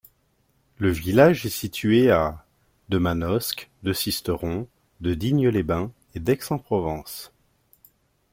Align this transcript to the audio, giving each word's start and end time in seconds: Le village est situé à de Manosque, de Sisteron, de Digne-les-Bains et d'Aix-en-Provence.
Le 0.79 0.89
village 0.89 1.45
est 1.45 1.51
situé 1.51 2.09
à 2.09 2.43
de 2.89 2.97
Manosque, 2.97 3.69
de 3.83 3.93
Sisteron, 3.93 4.67
de 4.99 5.13
Digne-les-Bains 5.13 5.91
et 6.15 6.19
d'Aix-en-Provence. 6.19 7.31